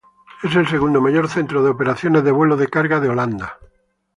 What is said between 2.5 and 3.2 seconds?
de carga de